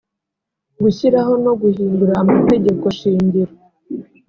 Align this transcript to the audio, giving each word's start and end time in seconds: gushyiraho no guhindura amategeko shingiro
gushyiraho 0.83 1.33
no 1.45 1.53
guhindura 1.61 2.13
amategeko 2.23 2.85
shingiro 2.97 3.53